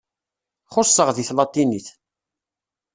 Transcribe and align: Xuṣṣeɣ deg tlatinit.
Xuṣṣeɣ 0.73 1.09
deg 1.15 1.25
tlatinit. 1.29 1.87